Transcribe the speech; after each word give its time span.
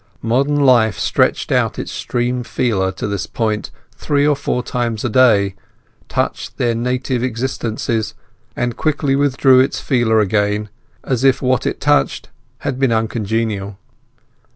Modern 0.23 0.55
life 0.59 0.97
stretched 0.97 1.51
out 1.51 1.77
its 1.77 1.91
steam 1.91 2.43
feeler 2.43 2.91
to 2.93 3.05
this 3.05 3.27
point 3.27 3.69
three 3.95 4.25
or 4.25 4.35
four 4.35 4.63
times 4.63 5.05
a 5.05 5.09
day, 5.09 5.53
touched 6.09 6.57
the 6.57 6.73
native 6.73 7.21
existences, 7.21 8.15
and 8.55 8.75
quickly 8.75 9.15
withdrew 9.15 9.59
its 9.59 9.79
feeler 9.79 10.19
again, 10.19 10.69
as 11.03 11.23
if 11.23 11.39
what 11.39 11.67
it 11.67 11.79
touched 11.79 12.29
had 12.65 12.79
been 12.79 12.91
uncongenial. 12.91 13.77